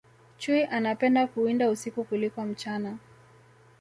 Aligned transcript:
chui 0.39 0.63
anapenda 0.63 1.27
kuwinda 1.27 1.69
usiku 1.69 2.03
kuliko 2.03 2.41
mchana 2.45 2.97